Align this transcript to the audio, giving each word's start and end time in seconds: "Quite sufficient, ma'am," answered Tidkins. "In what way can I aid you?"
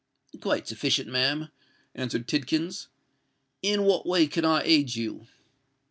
"Quite 0.39 0.67
sufficient, 0.67 1.11
ma'am," 1.11 1.49
answered 1.93 2.27
Tidkins. 2.27 2.87
"In 3.61 3.83
what 3.83 4.07
way 4.07 4.25
can 4.25 4.43
I 4.45 4.63
aid 4.63 4.95
you?" 4.95 5.27